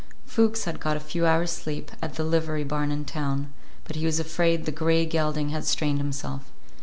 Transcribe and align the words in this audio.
Fuchs 0.25 0.63
had 0.63 0.79
got 0.79 0.97
a 0.97 0.99
few 0.99 1.27
hours' 1.27 1.51
sleep 1.51 1.91
at 2.01 2.15
the 2.15 2.23
livery 2.23 2.63
barn 2.63 2.91
in 2.91 3.05
town, 3.05 3.53
but 3.83 3.95
he 3.95 4.03
was 4.07 4.19
afraid 4.19 4.65
the 4.65 4.71
gray 4.71 5.05
gelding 5.05 5.49
had 5.49 5.63
strained 5.63 5.99
himself. 5.99 6.51